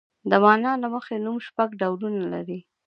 د 0.29 0.31
مانا 0.43 0.71
له 0.81 0.87
مخې 0.93 1.15
نوم 1.25 1.37
شپږ 1.47 1.69
ډولونه 1.81 2.21
لري. 2.33 2.59